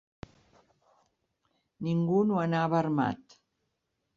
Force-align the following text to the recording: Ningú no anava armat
Ningú 1.89 2.25
no 2.31 2.41
anava 2.47 2.81
armat 2.81 3.39